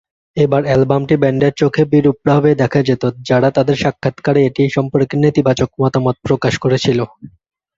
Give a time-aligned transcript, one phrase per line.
[0.37, 6.15] এরপর অ্যালবামটি ব্যান্ডের চোখে বিরূপ ভাবে দেখা হতো, যারা তাদের সাক্ষাৎকারে এটি সম্পর্কে নেতিবাচক মতামত
[6.27, 6.99] প্রকাশ করেছিল।